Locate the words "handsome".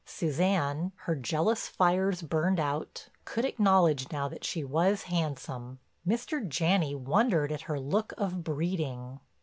5.03-5.77